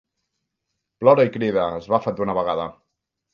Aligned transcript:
Plora 1.03 1.25
i 1.27 1.31
crida: 1.35 1.67
esbafa't 1.81 2.19
d'una 2.23 2.37
vegada! 2.39 2.67